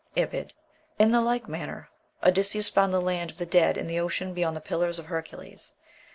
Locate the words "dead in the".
3.45-3.99